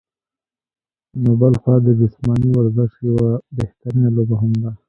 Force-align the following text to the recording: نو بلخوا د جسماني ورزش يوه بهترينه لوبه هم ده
نو 1.21 1.31
بلخوا 1.41 1.75
د 1.85 1.87
جسماني 1.99 2.49
ورزش 2.53 2.91
يوه 3.07 3.29
بهترينه 3.57 4.09
لوبه 4.15 4.35
هم 4.41 4.53
ده 4.61 4.71